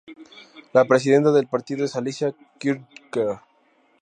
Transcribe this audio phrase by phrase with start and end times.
[0.73, 3.37] La presidenta del partido es Alicia Kirchner.